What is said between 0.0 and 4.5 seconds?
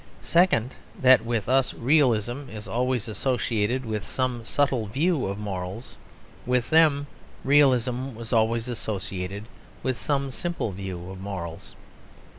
Second, that with us realism is always associated with some